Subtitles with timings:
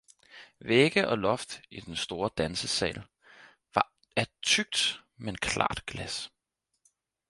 [0.59, 3.03] Vægge og loft i den store dansesal
[3.75, 6.31] var af tykt men klart glas